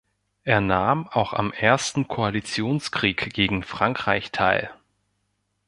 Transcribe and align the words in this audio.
Er 0.45 0.61
nahm 0.61 1.07
auch 1.07 1.31
am 1.33 1.51
Ersten 1.53 2.07
Koalitionskrieg 2.07 3.31
gegen 3.35 3.61
Frankreich 3.61 4.31
teil. 4.31 4.71